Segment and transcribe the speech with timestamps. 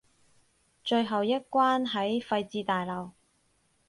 [0.83, 3.11] 最後一關喺廢置大樓